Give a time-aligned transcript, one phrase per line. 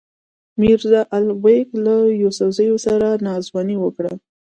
[0.59, 4.13] میرزا الغ بېګ له یوسفزیو سره ناځواني وکړه.